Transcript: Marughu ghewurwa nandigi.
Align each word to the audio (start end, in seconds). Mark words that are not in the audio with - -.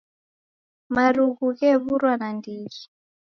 Marughu 0.93 1.45
ghewurwa 1.57 2.13
nandigi. 2.21 2.83